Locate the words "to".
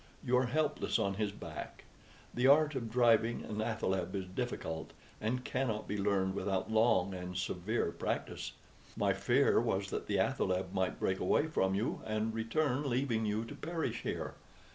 13.45-13.53